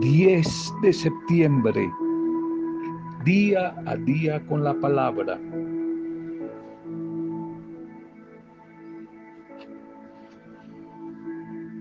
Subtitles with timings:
[0.00, 1.90] 10 de septiembre,
[3.24, 5.38] día a día con la palabra.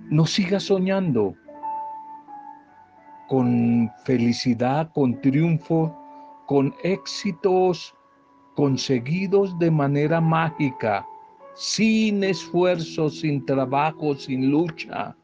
[0.10, 1.36] No sigas soñando
[3.28, 5.96] con felicidad, con triunfo,
[6.47, 7.93] con éxitos
[8.56, 11.06] conseguidos de manera mágica,
[11.54, 15.15] sin esfuerzo, sin trabajo, sin lucha.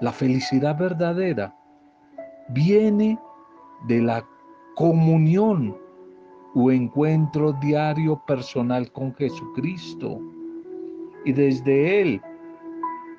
[0.00, 1.54] La felicidad verdadera
[2.48, 3.18] viene
[3.88, 4.24] de la
[4.74, 5.76] comunión
[6.54, 10.20] o encuentro diario personal con Jesucristo
[11.24, 12.20] y desde Él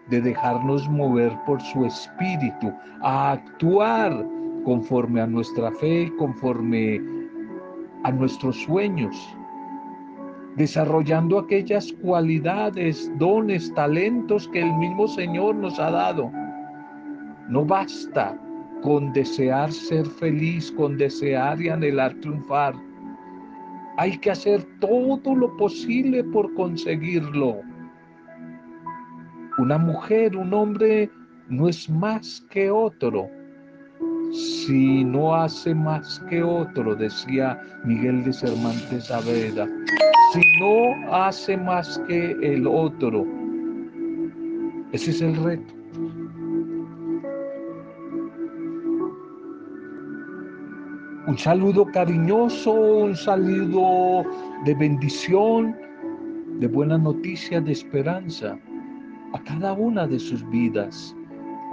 [0.09, 4.25] de dejarnos mover por su espíritu, a actuar
[4.63, 7.01] conforme a nuestra fe, conforme
[8.03, 9.15] a nuestros sueños,
[10.55, 16.31] desarrollando aquellas cualidades, dones, talentos que el mismo Señor nos ha dado.
[17.49, 18.37] No basta
[18.81, 22.75] con desear ser feliz, con desear y anhelar triunfar.
[23.97, 27.61] Hay que hacer todo lo posible por conseguirlo.
[29.57, 31.09] Una mujer, un hombre
[31.49, 33.29] no es más que otro.
[34.31, 39.67] Si no hace más que otro, decía Miguel de Cervantes Saavedra,
[40.33, 43.25] si no hace más que el otro,
[44.91, 45.76] ese es el reto.
[51.27, 54.23] Un saludo cariñoso, un saludo
[54.63, 55.75] de bendición,
[56.61, 58.57] de buena noticia, de esperanza
[59.33, 61.13] a cada una de sus vidas.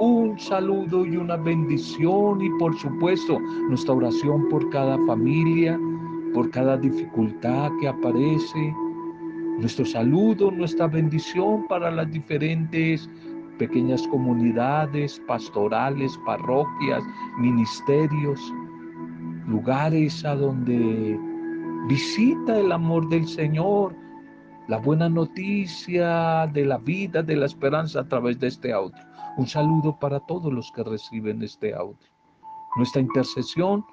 [0.01, 3.39] Un saludo y una bendición y por supuesto
[3.69, 5.79] nuestra oración por cada familia,
[6.35, 8.75] por cada dificultad que aparece.
[9.61, 13.09] Nuestro saludo, nuestra bendición para las diferentes
[13.59, 17.05] pequeñas comunidades, pastorales, parroquias,
[17.39, 18.53] ministerios,
[19.47, 21.19] lugares a donde
[21.89, 23.95] visita el amor del Señor
[24.67, 28.97] la buena noticia de la vida, de la esperanza a través de este audio.
[29.37, 31.99] Un saludo para todos los que reciben este audio.
[32.77, 33.85] Nuestra intercesión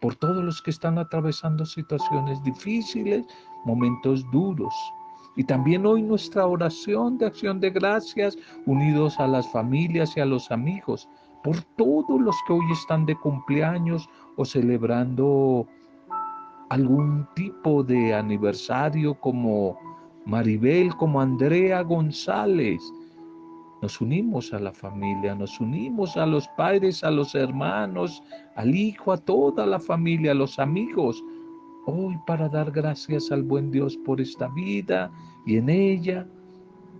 [0.00, 3.24] por todos los que están atravesando situaciones difíciles,
[3.64, 4.74] momentos duros.
[5.36, 10.26] Y también hoy nuestra oración de acción de gracias unidos a las familias y a
[10.26, 11.08] los amigos,
[11.42, 15.66] por todos los que hoy están de cumpleaños o celebrando
[16.70, 19.78] algún tipo de aniversario como
[20.24, 22.80] Maribel, como Andrea González.
[23.82, 28.22] Nos unimos a la familia, nos unimos a los padres, a los hermanos,
[28.54, 31.22] al hijo, a toda la familia, a los amigos,
[31.86, 35.10] hoy para dar gracias al buen Dios por esta vida
[35.44, 36.26] y en ella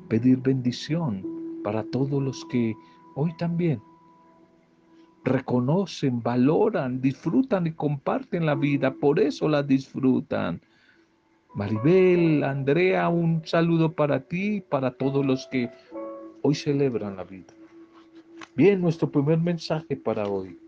[0.09, 1.25] pedir bendición
[1.63, 2.75] para todos los que
[3.15, 3.81] hoy también
[5.25, 10.61] reconocen, valoran, disfrutan y comparten la vida, por eso la disfrutan.
[11.55, 15.71] Maribel, Andrea, un saludo para ti, para todos los que
[16.43, 17.53] hoy celebran la vida.
[18.57, 20.59] Bien, nuestro primer mensaje para hoy.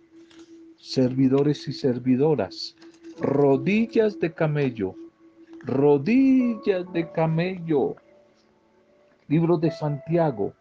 [0.76, 2.76] Servidores y servidoras,
[3.18, 4.94] rodillas de camello,
[5.60, 7.96] rodillas de camello.
[9.26, 10.52] Libro de Santiago,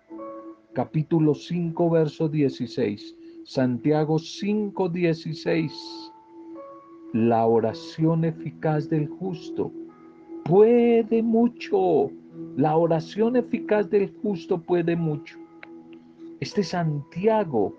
[0.74, 3.22] capítulo 5, verso 16.
[3.46, 6.14] Santiago 5, 16.
[7.12, 9.70] La oración eficaz del justo
[10.46, 12.09] puede mucho.
[12.56, 15.38] La oración eficaz del justo puede mucho.
[16.40, 17.76] Este Santiago,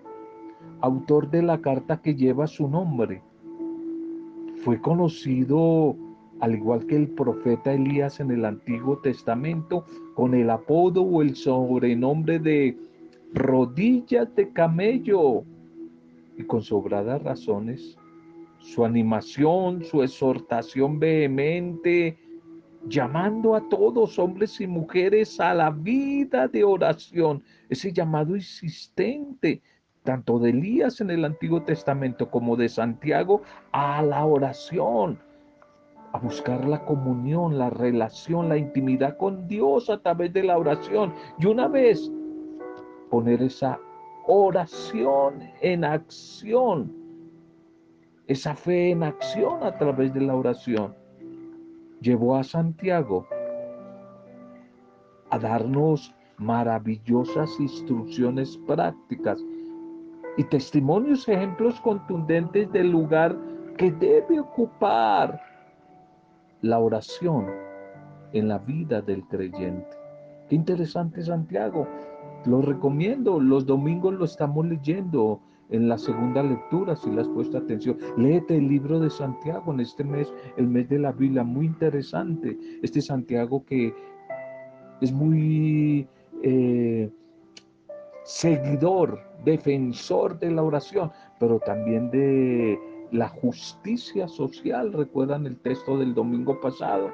[0.81, 3.23] autor de la carta que lleva su nombre,
[4.57, 5.95] fue conocido,
[6.41, 9.83] al igual que el profeta Elías en el Antiguo Testamento,
[10.13, 12.77] con el apodo o el sobrenombre de
[13.33, 15.43] rodillas de camello.
[16.37, 17.97] Y con sobradas razones,
[18.59, 22.17] su animación, su exhortación vehemente,
[22.87, 29.61] llamando a todos, hombres y mujeres, a la vida de oración, ese llamado insistente,
[30.03, 33.41] tanto de Elías en el Antiguo Testamento como de Santiago,
[33.71, 35.19] a la oración,
[36.13, 41.13] a buscar la comunión, la relación, la intimidad con Dios a través de la oración.
[41.39, 42.11] Y una vez
[43.09, 43.79] poner esa
[44.27, 46.91] oración en acción,
[48.27, 50.95] esa fe en acción a través de la oración
[52.01, 53.27] llevó a Santiago
[55.29, 59.39] a darnos maravillosas instrucciones prácticas
[60.37, 63.35] y testimonios, ejemplos contundentes del lugar
[63.77, 65.41] que debe ocupar
[66.61, 67.47] la oración
[68.33, 69.97] en la vida del creyente.
[70.49, 71.87] Qué interesante Santiago.
[72.45, 77.57] Lo recomiendo, los domingos lo estamos leyendo en la segunda lectura, si le has puesto
[77.57, 77.97] atención.
[78.17, 82.57] Léete el libro de Santiago en este mes, el mes de la Biblia, muy interesante.
[82.83, 83.93] Este Santiago que
[85.01, 86.07] es muy
[86.43, 87.11] eh,
[88.23, 92.79] seguidor, defensor de la oración, pero también de
[93.11, 94.93] la justicia social.
[94.93, 97.09] ¿Recuerdan el texto del domingo pasado?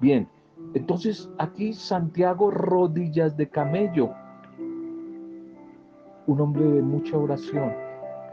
[0.00, 0.28] Bien,
[0.74, 4.12] entonces aquí Santiago rodillas de camello,
[6.26, 7.72] un hombre de mucha oración,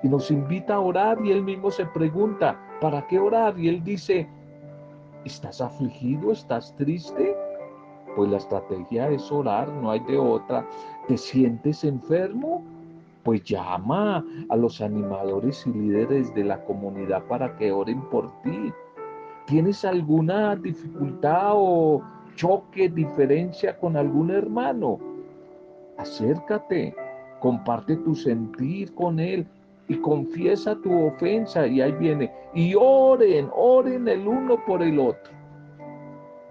[0.04, 3.58] y nos invita a orar y él mismo se pregunta, ¿para qué orar?
[3.60, 4.28] Y él dice,
[5.26, 6.32] ¿estás afligido?
[6.32, 7.36] ¿Estás triste?
[8.16, 10.66] Pues la estrategia es orar, no hay de otra.
[11.08, 12.64] ¿Te sientes enfermo?
[13.24, 18.74] Pues llama a los animadores y líderes de la comunidad para que oren por ti.
[19.46, 22.02] ¿Tienes alguna dificultad o
[22.36, 25.00] choque, diferencia con algún hermano?
[25.98, 26.96] Acércate,
[27.42, 29.46] comparte tu sentir con él
[29.90, 32.32] y confiesa tu ofensa y ahí viene.
[32.54, 35.34] Y oren, oren el uno por el otro.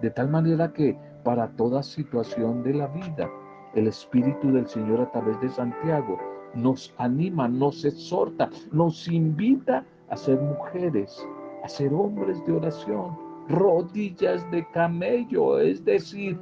[0.01, 3.31] De tal manera que para toda situación de la vida,
[3.73, 6.19] el Espíritu del Señor a través de Santiago
[6.53, 11.25] nos anima, nos exhorta, nos invita a ser mujeres,
[11.63, 13.17] a ser hombres de oración,
[13.47, 16.37] rodillas de camello, es decir,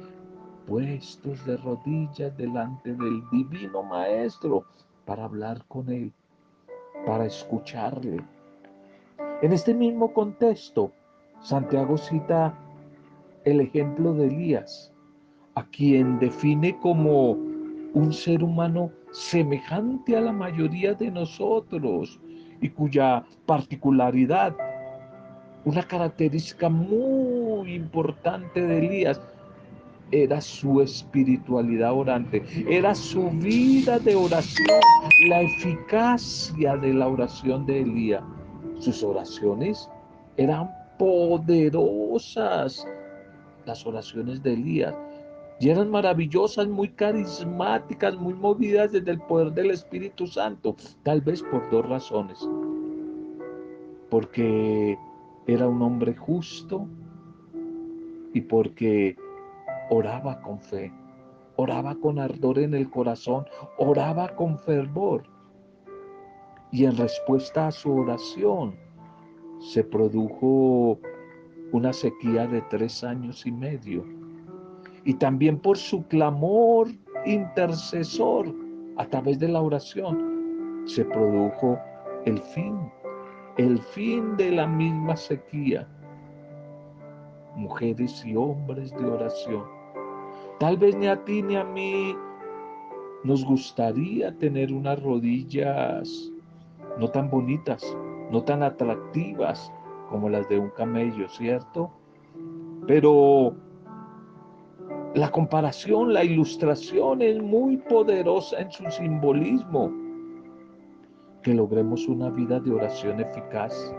[0.66, 4.64] puestos de rodillas delante del divino Maestro
[5.04, 6.12] para hablar con Él,
[7.06, 8.18] para escucharle.
[9.42, 10.92] En este mismo contexto,
[11.40, 12.54] Santiago cita
[13.44, 14.92] el ejemplo de Elías,
[15.54, 17.32] a quien define como
[17.94, 22.20] un ser humano semejante a la mayoría de nosotros
[22.60, 24.54] y cuya particularidad,
[25.64, 29.20] una característica muy importante de Elías,
[30.12, 34.80] era su espiritualidad orante, era su vida de oración,
[35.28, 38.22] la eficacia de la oración de Elías.
[38.78, 39.88] Sus oraciones
[40.36, 42.86] eran poderosas,
[43.66, 44.94] las oraciones de Elías.
[45.60, 51.42] Y eran maravillosas, muy carismáticas, muy movidas desde el poder del Espíritu Santo, tal vez
[51.42, 52.38] por dos razones.
[54.08, 54.98] Porque
[55.46, 56.88] era un hombre justo
[58.32, 59.16] y porque
[59.90, 60.92] oraba con fe,
[61.56, 63.44] oraba con ardor en el corazón,
[63.76, 65.24] oraba con fervor.
[66.72, 68.74] Y en respuesta a su oración
[69.58, 70.98] se produjo
[71.72, 74.04] una sequía de tres años y medio.
[75.04, 76.88] Y también por su clamor
[77.26, 78.54] intercesor
[78.96, 81.78] a través de la oración se produjo
[82.24, 82.76] el fin,
[83.56, 85.86] el fin de la misma sequía.
[87.56, 89.79] Mujeres y hombres de oración.
[90.60, 92.14] Tal vez ni a ti ni a mí
[93.24, 96.30] nos gustaría tener unas rodillas
[96.98, 97.96] no tan bonitas,
[98.30, 99.72] no tan atractivas,
[100.10, 101.90] como las de un camello, ¿cierto?
[102.86, 103.54] Pero
[105.14, 109.90] la comparación, la ilustración es muy poderosa en su simbolismo.
[111.42, 113.94] Que logremos una vida de oración eficaz,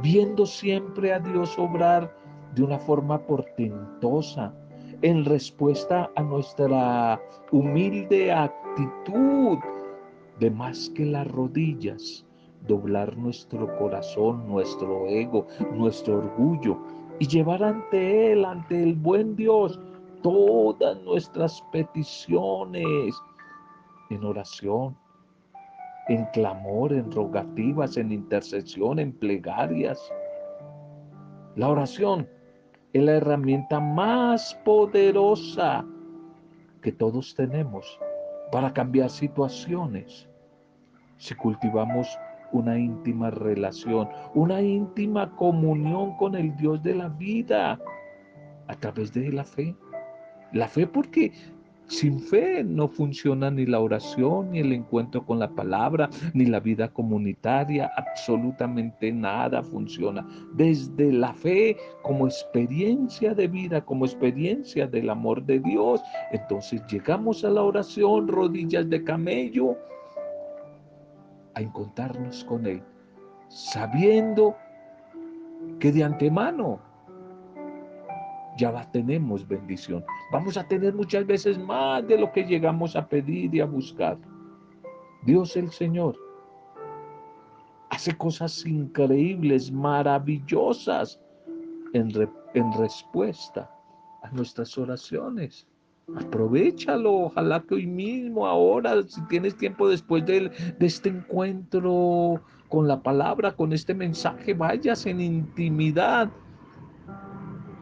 [0.00, 2.16] viendo siempre a Dios obrar
[2.54, 4.54] de una forma portentosa
[5.02, 7.20] en respuesta a nuestra
[7.52, 9.58] humilde actitud
[10.40, 12.24] de más que las rodillas,
[12.66, 16.78] doblar nuestro corazón, nuestro ego, nuestro orgullo
[17.18, 19.78] y llevar ante Él, ante el buen Dios,
[20.22, 23.14] todas nuestras peticiones
[24.10, 24.96] en oración,
[26.08, 30.00] en clamor, en rogativas, en intercesión, en plegarias.
[31.56, 32.28] La oración
[32.96, 35.84] es la herramienta más poderosa
[36.80, 38.00] que todos tenemos
[38.50, 40.28] para cambiar situaciones.
[41.18, 42.18] Si cultivamos
[42.52, 47.78] una íntima relación, una íntima comunión con el Dios de la vida
[48.66, 49.76] a través de la fe.
[50.52, 51.32] La fe porque
[51.88, 56.60] sin fe no funciona ni la oración, ni el encuentro con la palabra, ni la
[56.60, 60.26] vida comunitaria, absolutamente nada funciona.
[60.54, 66.00] Desde la fe como experiencia de vida, como experiencia del amor de Dios,
[66.32, 69.76] entonces llegamos a la oración, rodillas de camello,
[71.54, 72.82] a encontrarnos con Él,
[73.48, 74.56] sabiendo
[75.78, 76.80] que de antemano
[78.56, 80.04] ya tenemos bendición.
[80.32, 84.18] Vamos a tener muchas veces más de lo que llegamos a pedir y a buscar.
[85.24, 86.16] Dios el Señor
[87.90, 91.20] hace cosas increíbles, maravillosas
[91.92, 92.10] en,
[92.54, 93.70] en respuesta
[94.22, 95.66] a nuestras oraciones.
[96.16, 102.86] Aprovechalo, ojalá que hoy mismo, ahora, si tienes tiempo después de, de este encuentro con
[102.86, 106.30] la palabra, con este mensaje, vayas en intimidad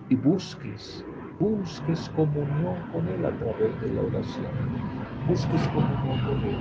[0.09, 1.05] y busques,
[1.41, 4.47] busques comunión con Él a través de la oración.
[5.29, 6.59] Busques comunión con Él.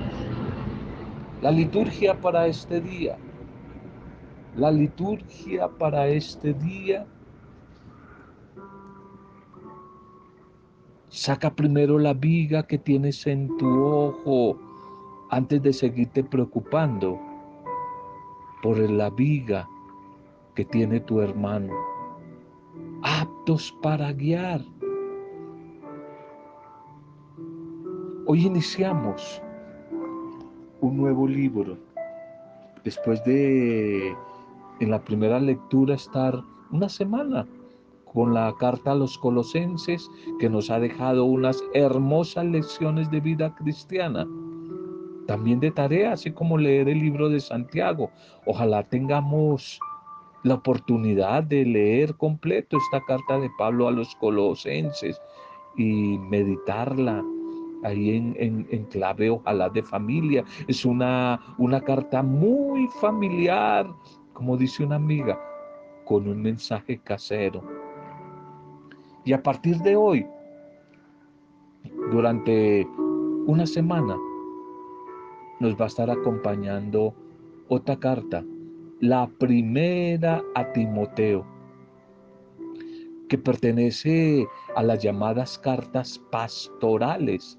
[1.42, 3.16] La liturgia para este día,
[4.56, 7.06] la liturgia para este día
[11.14, 14.58] Saca primero la viga que tienes en tu ojo
[15.30, 17.20] antes de seguirte preocupando
[18.60, 19.68] por la viga
[20.56, 21.72] que tiene tu hermano.
[23.02, 24.60] Aptos para guiar.
[28.26, 29.42] Hoy iniciamos
[30.80, 31.76] un nuevo libro.
[32.84, 34.14] Después de
[34.80, 37.46] en la primera lectura estar una semana
[38.12, 43.54] con la carta a los colosenses que nos ha dejado unas hermosas lecciones de vida
[43.56, 44.26] cristiana.
[45.26, 48.10] También de tarea, así como leer el libro de Santiago.
[48.46, 49.80] Ojalá tengamos
[50.44, 55.20] la oportunidad de leer completo esta carta de Pablo a los colosenses
[55.76, 57.24] y meditarla
[57.82, 60.44] ahí en, en, clave, ojalá de familia.
[60.68, 63.86] Es una, una carta muy familiar,
[64.32, 65.38] como dice una amiga,
[66.04, 67.62] con un mensaje casero
[69.24, 70.26] y a partir de hoy,
[72.10, 72.86] durante
[73.46, 74.16] una semana,
[75.60, 77.14] nos va a estar acompañando
[77.68, 78.44] otra carta,
[79.04, 81.44] la primera a Timoteo,
[83.28, 84.46] que pertenece
[84.76, 87.58] a las llamadas cartas pastorales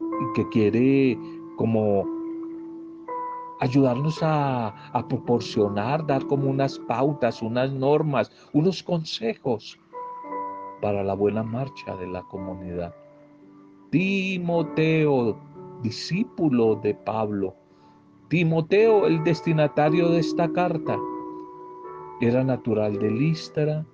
[0.00, 1.16] y que quiere
[1.56, 2.04] como
[3.60, 9.78] ayudarnos a, a proporcionar, dar como unas pautas, unas normas, unos consejos
[10.82, 12.92] para la buena marcha de la comunidad.
[13.90, 15.38] Timoteo,
[15.80, 17.54] discípulo de Pablo.
[18.30, 20.96] Timoteo, el destinatario de esta carta,
[22.20, 23.84] era natural de Listra,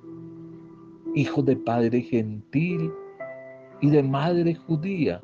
[1.15, 2.93] hijo de padre gentil
[3.81, 5.23] y de madre judía.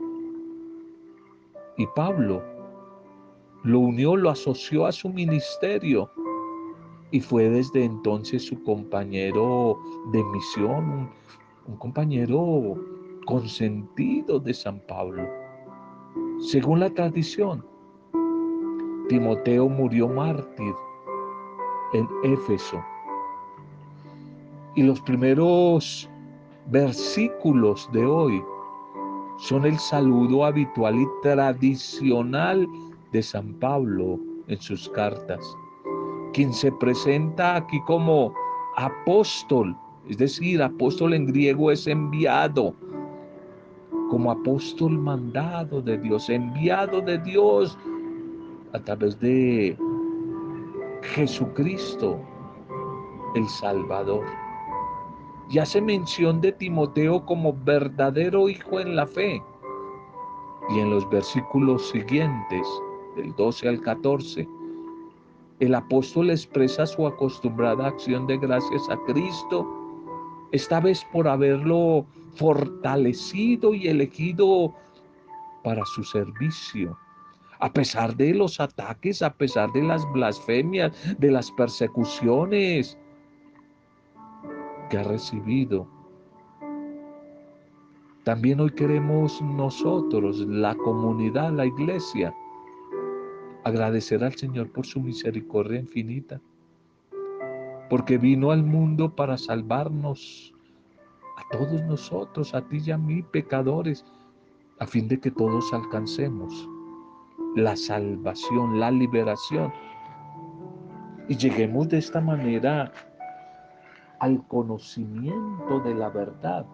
[1.76, 2.42] Y Pablo
[3.64, 6.10] lo unió, lo asoció a su ministerio
[7.10, 9.78] y fue desde entonces su compañero
[10.12, 11.10] de misión,
[11.66, 12.82] un compañero
[13.26, 15.22] consentido de San Pablo.
[16.40, 17.62] Según la tradición,
[19.08, 20.74] Timoteo murió mártir
[21.92, 22.82] en Éfeso.
[24.74, 26.08] Y los primeros
[26.66, 28.42] versículos de hoy
[29.38, 32.66] son el saludo habitual y tradicional
[33.12, 34.18] de San Pablo
[34.48, 35.56] en sus cartas,
[36.32, 38.32] quien se presenta aquí como
[38.76, 39.76] apóstol
[40.08, 42.74] es decir, apóstol en griego es enviado,
[44.10, 47.78] como apóstol mandado de Dios, enviado de Dios
[48.72, 49.76] a través de
[51.02, 52.18] Jesucristo,
[53.34, 54.24] el Salvador.
[55.50, 59.42] Y hace mención de Timoteo como verdadero hijo en la fe.
[60.70, 62.66] Y en los versículos siguientes,
[63.16, 64.48] del 12 al 14,
[65.60, 69.66] el apóstol expresa su acostumbrada acción de gracias a Cristo
[70.52, 74.74] esta vez por haberlo fortalecido y elegido
[75.64, 76.96] para su servicio.
[77.62, 82.98] A pesar de los ataques, a pesar de las blasfemias, de las persecuciones
[84.90, 85.86] que ha recibido.
[88.24, 92.34] También hoy queremos nosotros, la comunidad, la iglesia,
[93.62, 96.40] agradecer al Señor por su misericordia infinita
[97.88, 100.52] porque vino al mundo para salvarnos
[101.36, 104.04] a todos nosotros, a ti y a mí, pecadores,
[104.80, 106.68] a fin de que todos alcancemos
[107.56, 109.72] la salvación, la liberación.
[111.28, 112.92] Y lleguemos de esta manera
[114.20, 116.66] al conocimiento de la verdad.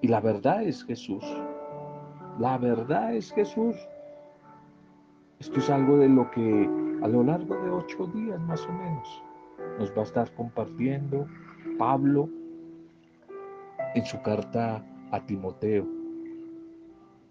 [0.00, 1.24] Y la verdad es Jesús.
[2.38, 3.76] La verdad es Jesús.
[5.38, 6.70] Esto es algo de lo que
[7.02, 9.22] a lo largo de ocho días más o menos
[9.78, 11.26] nos va a estar compartiendo
[11.78, 12.28] Pablo
[13.94, 15.86] en su carta a Timoteo,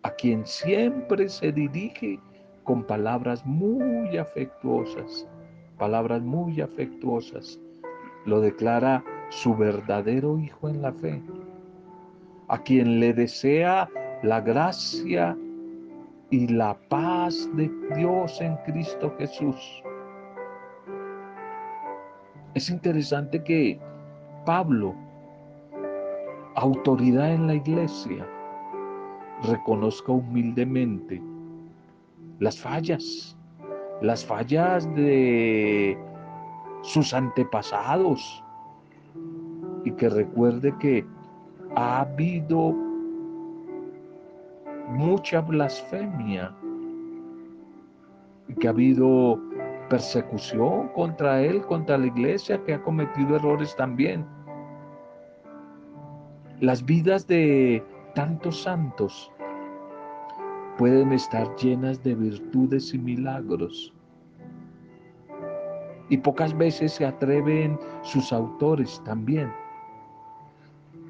[0.03, 2.19] a quien siempre se dirige
[2.63, 5.27] con palabras muy afectuosas,
[5.77, 7.59] palabras muy afectuosas.
[8.25, 11.21] Lo declara su verdadero hijo en la fe,
[12.47, 13.89] a quien le desea
[14.23, 15.37] la gracia
[16.29, 19.83] y la paz de Dios en Cristo Jesús.
[22.53, 23.79] Es interesante que
[24.45, 24.95] Pablo
[26.55, 28.27] autoridad en la iglesia
[29.43, 31.21] reconozca humildemente
[32.39, 33.37] las fallas,
[34.01, 35.97] las fallas de
[36.81, 38.43] sus antepasados
[39.83, 41.05] y que recuerde que
[41.75, 42.75] ha habido
[44.89, 46.53] mucha blasfemia
[48.47, 49.39] y que ha habido
[49.89, 54.25] persecución contra él, contra la iglesia, que ha cometido errores también.
[56.59, 57.83] Las vidas de
[58.13, 59.31] tantos santos
[60.77, 63.93] pueden estar llenas de virtudes y milagros.
[66.09, 69.51] Y pocas veces se atreven sus autores también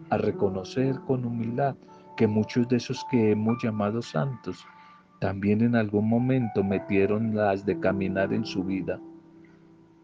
[0.10, 1.76] a reconocer con humildad
[2.18, 4.66] que muchos de esos que hemos llamado santos
[5.20, 9.00] también en algún momento metieron las de caminar en su vida.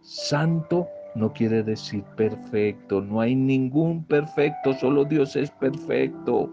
[0.02, 6.52] Santo no quiere decir perfecto, no hay ningún perfecto, solo Dios es perfecto.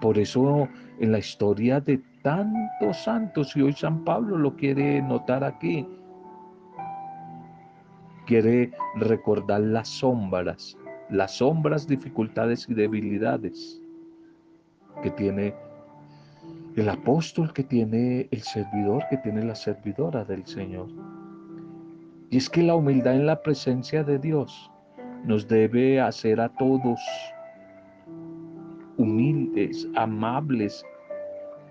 [0.00, 5.44] Por eso en la historia de tantos santos, y hoy San Pablo lo quiere notar
[5.44, 5.86] aquí,
[8.26, 10.76] quiere recordar las sombras,
[11.10, 13.82] las sombras, dificultades y debilidades
[15.02, 15.54] que tiene
[16.76, 20.88] el apóstol, que tiene el servidor, que tiene la servidora del Señor.
[22.30, 24.70] Y es que la humildad en la presencia de Dios
[25.24, 27.00] nos debe hacer a todos
[29.00, 30.84] humildes, amables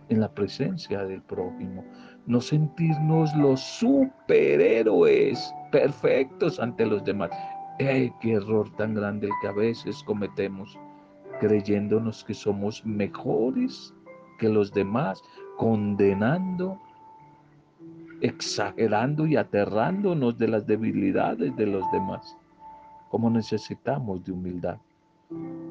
[0.10, 1.84] en la presencia del prójimo.
[2.26, 7.30] No sentirnos los superhéroes perfectos ante los demás.
[7.80, 10.78] ¡Ey, qué error tan grande el que a veces cometemos!
[11.40, 13.94] creyéndonos que somos mejores
[14.38, 15.22] que los demás,
[15.58, 16.78] condenando,
[18.22, 22.38] exagerando y aterrándonos de las debilidades de los demás.
[23.10, 24.78] Como necesitamos de humildad.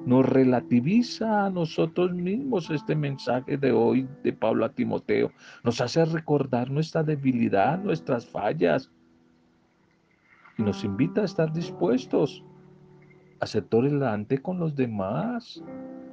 [0.09, 5.31] Nos relativiza a nosotros mismos este mensaje de hoy de Pablo a Timoteo.
[5.63, 8.91] Nos hace recordar nuestra debilidad, nuestras fallas.
[10.57, 12.43] Y nos invita a estar dispuestos
[13.41, 15.63] hacer tolerante con los demás.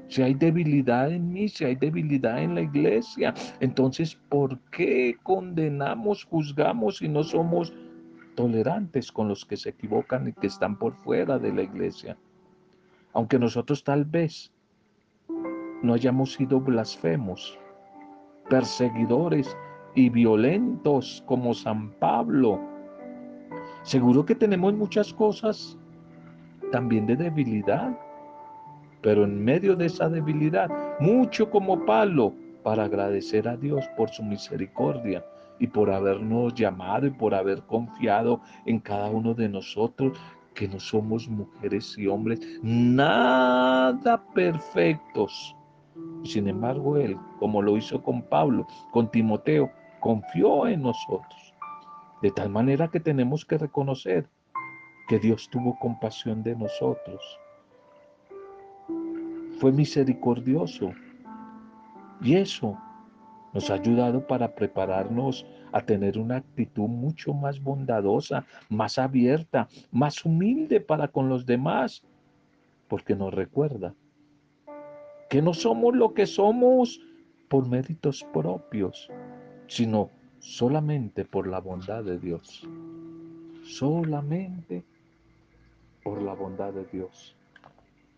[0.09, 6.25] Si hay debilidad en mí, si hay debilidad en la iglesia, entonces ¿por qué condenamos,
[6.25, 7.73] juzgamos y no somos
[8.35, 12.17] tolerantes con los que se equivocan y que están por fuera de la iglesia?
[13.15, 14.51] Aunque nosotros tal vez
[15.81, 17.57] no hayamos sido blasfemos,
[18.49, 19.57] perseguidores
[19.95, 22.59] y violentos como San Pablo,
[23.83, 25.77] seguro que tenemos muchas cosas
[26.71, 27.97] también de debilidad.
[29.01, 34.23] Pero en medio de esa debilidad, mucho como palo para agradecer a Dios por su
[34.23, 35.23] misericordia
[35.59, 40.17] y por habernos llamado y por haber confiado en cada uno de nosotros,
[40.55, 45.55] que no somos mujeres y hombres nada perfectos.
[46.23, 51.53] Sin embargo, Él, como lo hizo con Pablo, con Timoteo, confió en nosotros.
[52.21, 54.27] De tal manera que tenemos que reconocer
[55.07, 57.21] que Dios tuvo compasión de nosotros.
[59.59, 60.91] Fue misericordioso.
[62.21, 62.77] Y eso
[63.55, 70.25] nos ha ayudado para prepararnos a tener una actitud mucho más bondadosa, más abierta, más
[70.25, 72.03] humilde para con los demás,
[72.89, 73.95] porque nos recuerda
[75.29, 76.99] que no somos lo que somos
[77.47, 79.09] por méritos propios,
[79.67, 82.67] sino solamente por la bondad de Dios.
[83.63, 84.83] Solamente
[86.03, 87.35] por la bondad de Dios.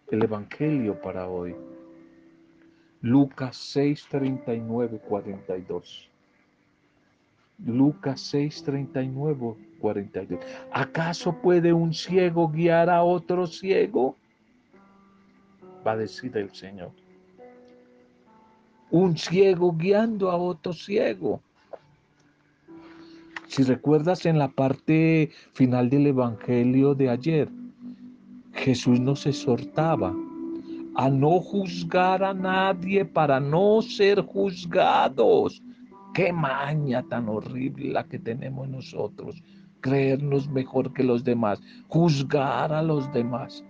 [0.10, 1.56] El Evangelio para hoy.
[3.02, 6.10] Lucas 6, 39, 42.
[7.66, 10.40] Lucas 6, 39, 42.
[10.72, 14.16] ¿Acaso puede un ciego guiar a otro ciego?
[15.86, 16.92] Va a decir el Señor.
[18.90, 21.42] Un ciego guiando a otro ciego.
[23.48, 27.50] Si recuerdas en la parte final del Evangelio de ayer,
[28.54, 30.14] Jesús nos exhortaba
[30.98, 35.62] a no juzgar a nadie para no ser juzgados.
[36.16, 39.44] Qué maña tan horrible la que tenemos nosotros.
[39.82, 43.64] Creernos mejor que los demás, juzgar a los demás.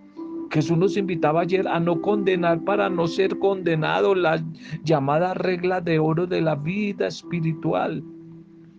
[0.50, 4.42] Jesús nos invitaba ayer a no condenar para no ser condenado, la
[4.82, 8.02] llamada regla de oro de la vida espiritual.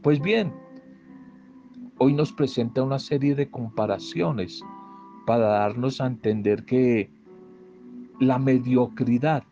[0.02, 0.52] Pues bien,
[2.00, 4.64] hoy nos presenta una serie de comparaciones
[5.28, 7.19] para darnos a entender que
[8.20, 9.44] la mediocridad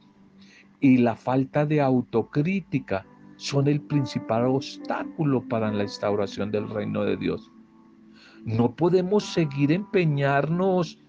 [0.80, 3.06] y la falta de autocrítica
[3.38, 7.52] son el principal obstáculo para la instauración del reino de Dios.
[8.46, 11.00] No podemos seguir empeñarnos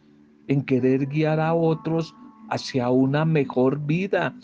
[0.49, 2.15] en querer guiar a otros
[2.51, 4.35] hacia una mejor vida,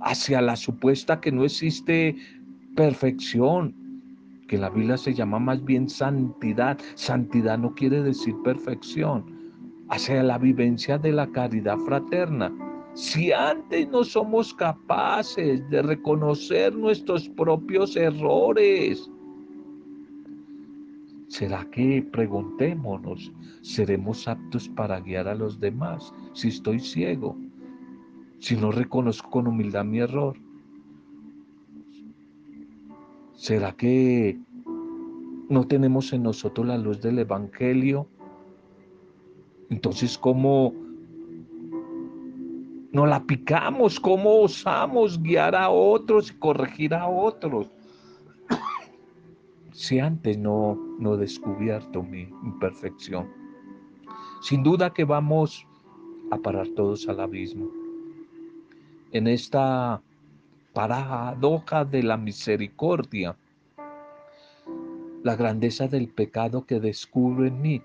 [0.00, 2.16] hacia la supuesta que no existe
[2.76, 3.74] perfección,
[4.48, 6.78] que la Biblia se llama más bien santidad.
[6.94, 9.33] Santidad no quiere decir perfección,
[9.94, 12.52] hacia la vivencia de la caridad fraterna.
[12.94, 19.08] Si antes no somos capaces de reconocer nuestros propios errores,
[21.28, 27.36] ¿será que, preguntémonos, seremos aptos para guiar a los demás si estoy ciego?
[28.40, 30.36] Si no reconozco con humildad mi error.
[33.32, 34.38] ¿Será que
[35.48, 38.08] no tenemos en nosotros la luz del Evangelio?
[39.70, 40.72] Entonces, ¿cómo
[42.92, 43.98] no la picamos?
[43.98, 47.70] ¿Cómo osamos guiar a otros y corregir a otros?
[49.72, 53.28] si antes no, no descubierto mi imperfección.
[54.42, 55.66] Sin duda que vamos
[56.30, 57.68] a parar todos al abismo.
[59.12, 60.02] En esta
[60.72, 63.36] paradoja de la misericordia,
[65.22, 67.82] la grandeza del pecado que descubre en mí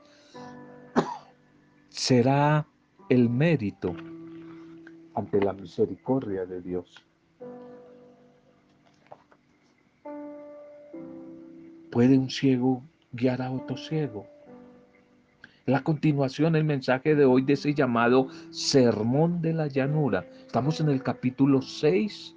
[1.89, 2.67] será
[3.09, 3.95] el mérito
[5.15, 7.05] ante la misericordia de Dios.
[11.91, 14.27] ¿Puede un ciego guiar a otro ciego?
[15.65, 20.25] La continuación, el mensaje de hoy de ese llamado Sermón de la Llanura.
[20.45, 22.35] Estamos en el capítulo 6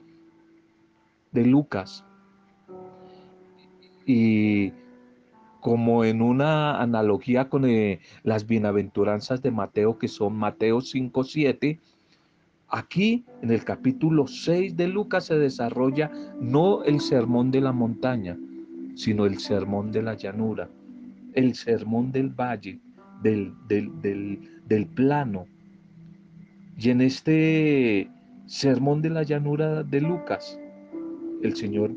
[1.32, 2.04] de Lucas.
[4.04, 4.72] Y
[5.62, 11.78] como en una analogía con eh, las bienaventuranzas de Mateo, que son Mateo 5, 7,
[12.68, 18.36] aquí en el capítulo 6 de Lucas se desarrolla no el sermón de la montaña,
[18.96, 20.68] sino el sermón de la llanura,
[21.32, 22.80] el sermón del valle,
[23.22, 25.46] del, del, del plano.
[26.76, 28.10] Y en este
[28.46, 30.58] sermón de la llanura de Lucas,
[31.44, 31.92] el Señor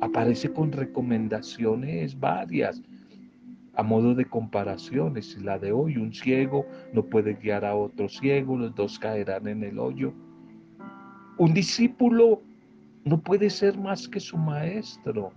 [0.00, 2.82] aparece con recomendaciones varias
[3.74, 5.40] a modo de comparaciones.
[5.42, 9.62] La de hoy, un ciego no puede guiar a otro ciego, los dos caerán en
[9.62, 10.12] el hoyo.
[11.38, 12.42] Un discípulo
[13.04, 15.32] no puede ser más que su maestro.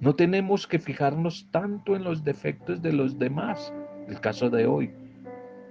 [0.00, 3.72] No tenemos que fijarnos tanto en los defectos de los demás.
[4.08, 4.90] El caso de hoy.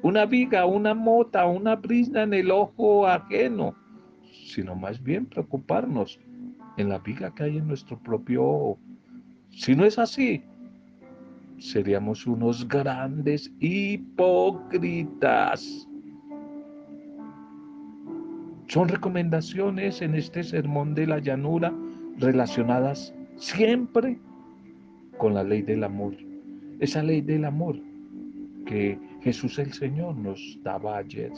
[0.03, 3.75] Una viga, una mota, una brisna en el ojo ajeno
[4.51, 6.19] sino más bien preocuparnos
[6.81, 8.77] en la viga que hay en nuestro propio ojo.
[9.51, 10.43] Si no es así,
[11.59, 15.07] seríamos unos grandes hipócritas.
[18.67, 21.73] Son recomendaciones en este sermón de la llanura
[22.17, 24.17] relacionadas siempre
[25.17, 26.15] con la ley del amor.
[26.79, 27.77] Esa ley del amor
[28.65, 31.31] que Jesús el Señor nos daba ayer.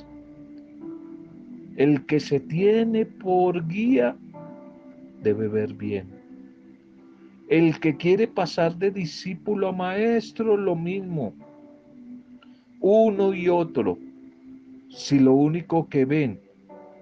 [1.75, 4.15] El que se tiene por guía
[5.23, 6.07] debe ver bien.
[7.49, 11.33] El que quiere pasar de discípulo a maestro, lo mismo.
[12.79, 13.97] Uno y otro.
[14.89, 16.39] Si lo único que ven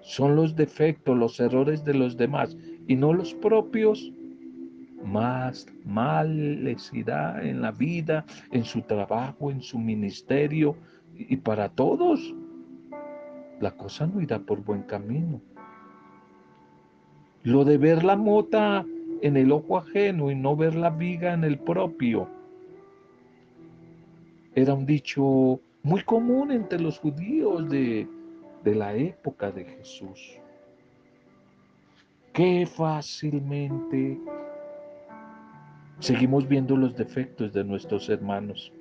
[0.02, 2.56] son los defectos, los errores de los demás
[2.86, 4.12] y no los propios,
[5.04, 10.76] más mal les irá en la vida, en su trabajo, en su ministerio
[11.16, 12.34] y para todos
[13.60, 15.40] la cosa no irá por buen camino.
[17.44, 18.84] Lo de ver la mota
[19.20, 22.28] en el ojo ajeno y no ver la viga en el propio
[24.54, 28.06] era un dicho muy común entre los judíos de,
[28.62, 30.38] de la época de Jesús.
[32.32, 34.18] Qué fácilmente
[35.98, 38.72] seguimos viendo los defectos de nuestros hermanos.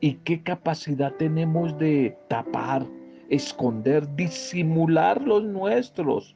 [0.00, 2.86] Y qué capacidad tenemos de tapar
[3.28, 6.34] esconder, disimular los nuestros.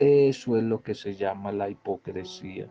[0.00, 2.66] Eso es lo que se llama la hipocresía.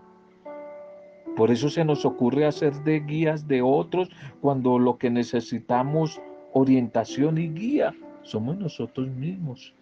[1.36, 4.10] Por eso se nos ocurre hacer de guías de otros
[4.42, 6.20] cuando lo que necesitamos
[6.54, 9.76] orientación y guía somos nosotros mismos.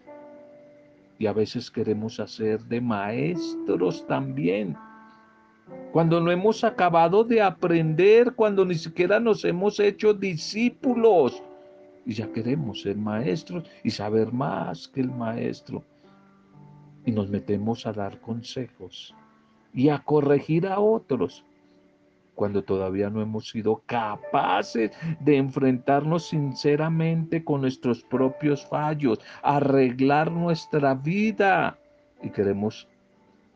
[1.18, 4.76] Y a veces queremos hacer de maestros también.
[5.90, 11.42] Cuando no hemos acabado de aprender, cuando ni siquiera nos hemos hecho discípulos
[12.04, 15.82] y ya queremos ser maestros y saber más que el maestro.
[17.04, 19.14] Y nos metemos a dar consejos
[19.72, 21.44] y a corregir a otros
[22.38, 30.94] cuando todavía no hemos sido capaces de enfrentarnos sinceramente con nuestros propios fallos, arreglar nuestra
[30.94, 31.76] vida
[32.22, 32.86] y queremos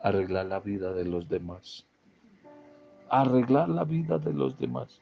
[0.00, 1.86] arreglar la vida de los demás.
[3.08, 5.00] Arreglar la vida de los demás.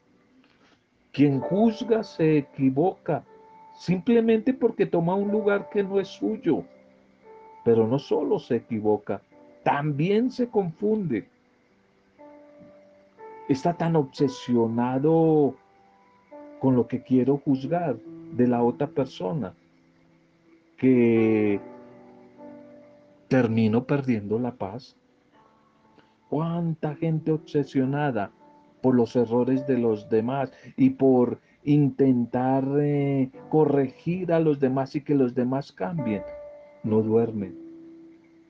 [1.12, 3.24] Quien juzga se equivoca
[3.78, 6.64] simplemente porque toma un lugar que no es suyo.
[7.64, 9.20] Pero no solo se equivoca,
[9.62, 11.28] también se confunde.
[13.48, 15.54] Está tan obsesionado
[16.60, 17.96] con lo que quiero juzgar
[18.32, 19.54] de la otra persona
[20.76, 21.60] que
[23.28, 24.96] termino perdiendo la paz.
[26.28, 28.30] ¿Cuánta gente obsesionada
[28.80, 35.02] por los errores de los demás y por intentar eh, corregir a los demás y
[35.02, 36.22] que los demás cambien.
[36.82, 37.58] No duermen.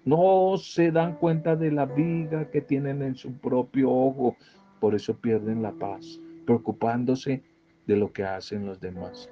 [0.04, 4.36] No se dan cuenta de la viga que tienen en su propio ojo.
[4.80, 7.42] Por eso pierden la paz, preocupándose
[7.86, 9.28] de lo que hacen los demás.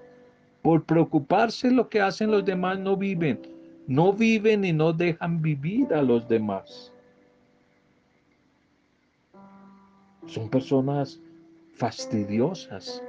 [0.62, 3.40] Por preocuparse lo que hacen los demás no viven.
[3.87, 6.92] No viven y no dejan vivir a los demás.
[10.26, 11.18] Son personas
[11.72, 13.02] fastidiosas,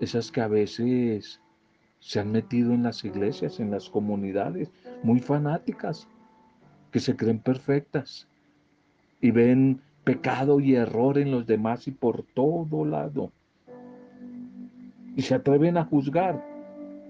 [0.00, 1.38] esas que a veces
[2.00, 4.70] se han metido en las iglesias, en las comunidades,
[5.02, 6.08] muy fanáticas,
[6.90, 8.28] que se creen perfectas
[9.20, 13.30] y ven pecado y error en los demás y por todo lado.
[15.16, 16.42] Y se atreven a juzgar.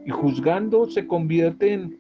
[0.05, 1.99] Y juzgando se convierten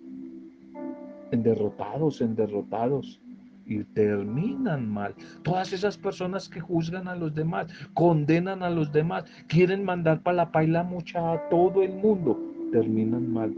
[1.31, 3.21] en derrotados, en derrotados
[3.69, 5.15] y terminan mal.
[5.43, 10.39] Todas esas personas que juzgan a los demás, condenan a los demás, quieren mandar para
[10.39, 13.55] la paila mucha a todo el mundo, terminan mal.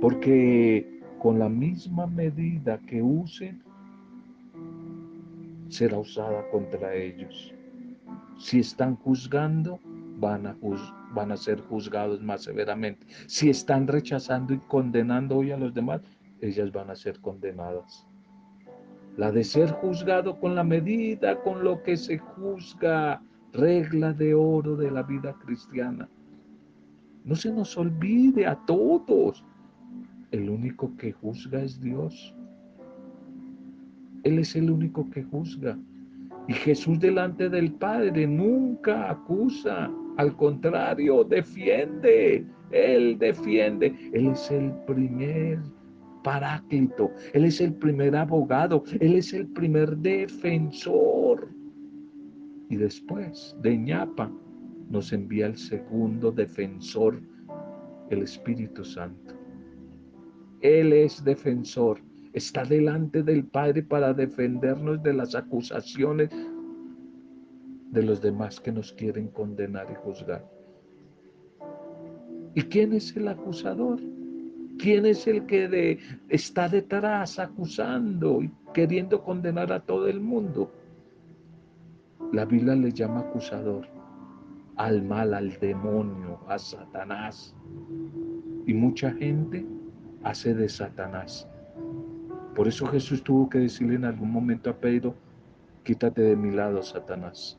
[0.00, 3.62] Porque con la misma medida que usen,
[5.68, 7.54] será usada contra ellos.
[8.38, 9.80] Si están juzgando,
[10.18, 10.56] van a,
[11.14, 13.06] van a ser juzgados más severamente.
[13.26, 16.02] Si están rechazando y condenando hoy a los demás,
[16.40, 18.06] ellas van a ser condenadas
[19.16, 24.76] la de ser juzgado con la medida con lo que se juzga, regla de oro
[24.76, 26.08] de la vida cristiana.
[27.24, 29.42] No se nos olvide a todos,
[30.30, 32.34] el único que juzga es Dios.
[34.24, 35.78] Él es el único que juzga.
[36.48, 42.46] Y Jesús delante del Padre nunca acusa, al contrario, defiende.
[42.70, 43.94] Él defiende.
[44.12, 45.60] Él es el primer
[46.22, 51.48] paráclito, Él es el primer abogado, Él es el primer defensor.
[52.68, 54.32] Y después de ñapa
[54.94, 57.20] nos envía el segundo defensor,
[58.10, 59.34] el Espíritu Santo.
[60.60, 61.98] Él es defensor,
[62.32, 66.30] está delante del Padre para defendernos de las acusaciones
[67.90, 70.48] de los demás que nos quieren condenar y juzgar.
[72.54, 73.98] ¿Y quién es el acusador?
[74.78, 80.70] ¿Quién es el que está detrás acusando y queriendo condenar a todo el mundo?
[82.32, 83.93] La Biblia le llama acusador
[84.76, 87.54] al mal, al demonio, a Satanás.
[88.66, 89.64] Y mucha gente
[90.22, 91.48] hace de Satanás.
[92.54, 95.14] Por eso Jesús tuvo que decirle en algún momento a Pedro,
[95.82, 97.58] quítate de mi lado, Satanás.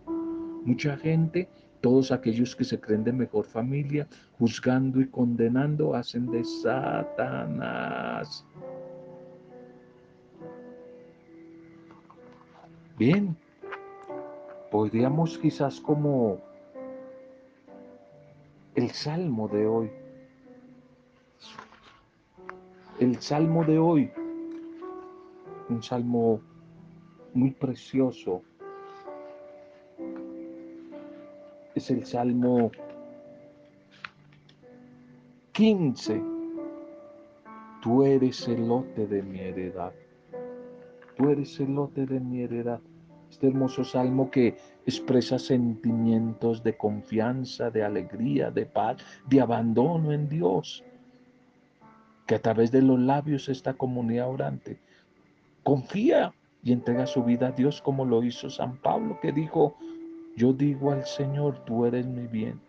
[0.63, 1.47] Mucha gente
[1.85, 4.07] todos aquellos que se creen de mejor familia,
[4.39, 8.43] juzgando y condenando, hacen de Satanás.
[12.97, 13.37] Bien,
[14.71, 16.39] podríamos quizás como
[18.75, 19.91] el salmo de hoy,
[22.99, 24.11] el salmo de hoy,
[25.69, 26.41] un salmo
[27.33, 28.41] muy precioso,
[31.75, 32.71] es el Salmo
[35.51, 36.21] 15.
[37.81, 39.93] Tú eres el lote de mi heredad.
[41.17, 42.79] Tú eres el lote de mi heredad.
[43.29, 50.29] Este hermoso salmo que expresa sentimientos de confianza, de alegría, de paz, de abandono en
[50.29, 50.83] Dios.
[52.27, 54.79] Que a través de los labios esta comunidad orante
[55.63, 56.33] confía
[56.63, 59.75] y entrega su vida a Dios como lo hizo San Pablo, que dijo,
[60.35, 62.59] yo digo al Señor, tú eres mi bien.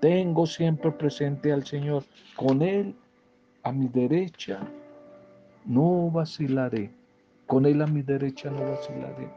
[0.00, 2.04] Tengo siempre presente al Señor.
[2.36, 2.94] Con Él
[3.62, 4.60] a mi derecha
[5.64, 6.90] no vacilaré.
[7.46, 9.28] Con Él a mi derecha no vacilaré.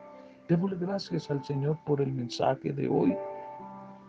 [0.47, 3.15] Démosle gracias al Señor por el mensaje de hoy.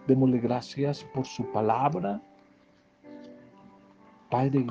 [0.06, 2.20] Démosle gracias por su palabra.
[4.30, 4.66] Padre,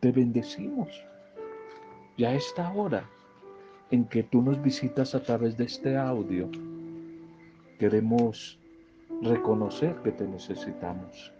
[0.00, 0.88] te bendecimos.
[2.16, 3.08] Ya esta hora
[3.90, 6.50] en que tú nos visitas a través de este audio
[7.78, 8.58] Queremos
[9.20, 11.32] reconocer que te necesitamos.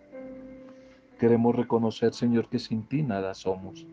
[1.18, 3.86] Queremos reconocer, Señor, que sin ti nada somos.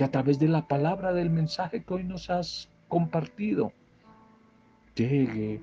[0.00, 3.70] Que a través de la palabra del mensaje que hoy nos has compartido,
[4.94, 5.60] llegue,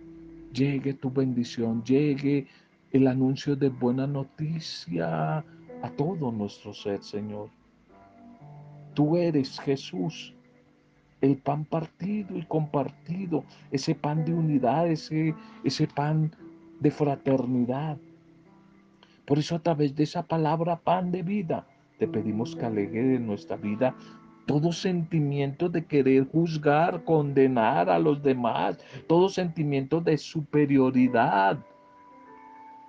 [0.53, 2.45] llegue tu bendición, llegue
[2.91, 7.49] el anuncio de buena noticia a todo nuestro ser, Señor.
[8.93, 10.35] Tú eres Jesús,
[11.19, 16.31] el pan partido y compartido, ese pan de unidad, ese, ese pan
[16.79, 17.97] de fraternidad.
[19.25, 21.65] Por eso a través de esa palabra pan de vida,
[21.97, 23.95] te pedimos que alegue de nuestra vida
[24.47, 31.59] todo sentimiento de querer juzgar, condenar a los demás, todo sentimiento de superioridad.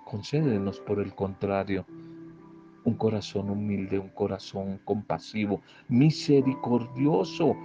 [0.05, 1.85] Concédenos, por el contrario,
[2.85, 7.55] un corazón humilde, un corazón compasivo, misericordioso,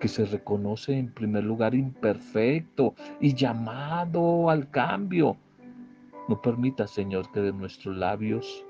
[0.00, 5.36] que se reconoce en primer lugar imperfecto y llamado al cambio.
[6.28, 8.63] No permita, Señor, que de nuestros labios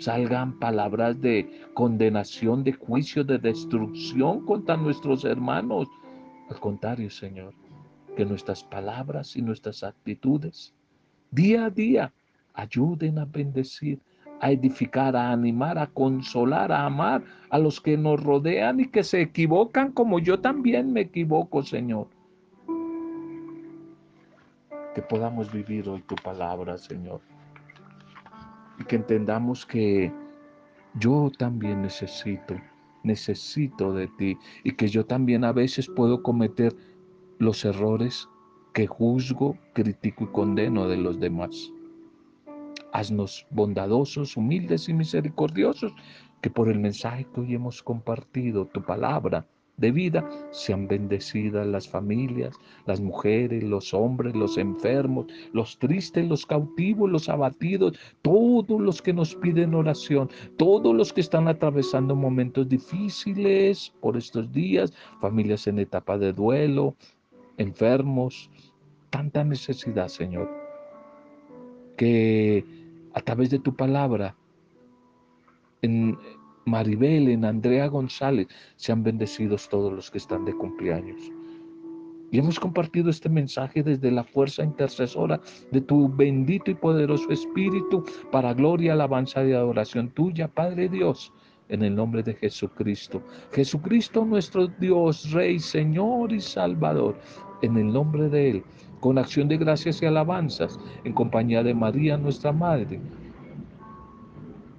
[0.00, 5.88] salgan palabras de condenación, de juicio, de destrucción contra nuestros hermanos.
[6.48, 7.52] Al contrario, Señor,
[8.16, 10.74] que nuestras palabras y nuestras actitudes
[11.30, 12.12] día a día
[12.54, 14.00] ayuden a bendecir,
[14.40, 19.02] a edificar, a animar, a consolar, a amar a los que nos rodean y que
[19.02, 22.08] se equivocan como yo también me equivoco, Señor.
[24.94, 27.20] Que podamos vivir hoy tu palabra, Señor
[28.78, 30.12] y que entendamos que
[30.94, 32.54] yo también necesito,
[33.02, 36.74] necesito de ti y que yo también a veces puedo cometer
[37.38, 38.28] los errores
[38.72, 41.72] que juzgo, critico y condeno de los demás.
[42.92, 45.92] Haznos bondadosos, humildes y misericordiosos,
[46.40, 49.46] que por el mensaje que hoy hemos compartido, tu palabra,
[49.78, 52.54] de vida, sean bendecidas las familias,
[52.86, 59.12] las mujeres, los hombres, los enfermos, los tristes, los cautivos, los abatidos, todos los que
[59.12, 65.78] nos piden oración, todos los que están atravesando momentos difíciles por estos días, familias en
[65.78, 66.94] etapa de duelo,
[67.56, 68.50] enfermos,
[69.10, 70.50] tanta necesidad, Señor,
[71.96, 72.64] que
[73.14, 74.36] a través de tu palabra,
[75.82, 76.18] en,
[76.68, 81.32] Maribel, en Andrea González, sean bendecidos todos los que están de cumpleaños.
[82.30, 85.40] Y hemos compartido este mensaje desde la fuerza intercesora
[85.72, 91.32] de tu bendito y poderoso Espíritu para gloria, alabanza y adoración tuya, Padre Dios,
[91.70, 93.22] en el nombre de Jesucristo.
[93.52, 97.16] Jesucristo nuestro Dios, Rey, Señor y Salvador,
[97.62, 98.64] en el nombre de Él,
[99.00, 103.00] con acción de gracias y alabanzas, en compañía de María, nuestra Madre,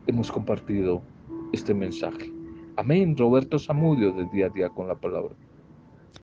[0.08, 1.02] hemos compartido
[1.52, 2.32] este mensaje.
[2.76, 3.16] Amén.
[3.18, 5.36] Roberto Zamudio de día a día con la palabra.